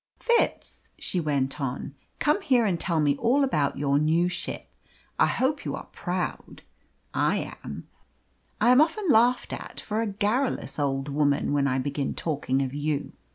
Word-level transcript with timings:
"Fitz," 0.19 0.89
she 0.97 1.19
went 1.19 1.61
on, 1.61 1.93
"come 2.17 2.41
here 2.41 2.65
and 2.65 2.79
tell 2.79 2.99
me 2.99 3.15
all 3.17 3.43
about 3.43 3.77
your 3.77 3.99
new 3.99 4.27
ship. 4.27 4.67
I 5.19 5.27
hope 5.27 5.63
you 5.63 5.75
are 5.75 5.89
proud 5.91 6.63
I 7.13 7.55
am. 7.63 7.87
I 8.59 8.71
am 8.71 8.81
often 8.81 9.05
laughed 9.09 9.53
at 9.53 9.79
for 9.79 10.01
a 10.01 10.07
garrulous 10.07 10.79
old 10.79 11.07
woman 11.07 11.53
when 11.53 11.67
I 11.67 11.77
begin 11.77 12.15
talking 12.15 12.63
of 12.63 12.73
you!" 12.73 13.11